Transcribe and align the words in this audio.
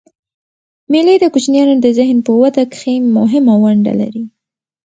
مېلې 0.91 1.15
د 1.19 1.25
کوچنيانو 1.33 1.75
د 1.79 1.85
ذهن 1.97 2.17
په 2.27 2.31
وده 2.41 2.63
کښي 2.71 2.95
مهمه 3.17 3.55
ونډه 3.63 3.93
لري. 4.01 4.23